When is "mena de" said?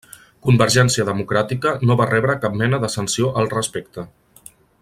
2.65-2.93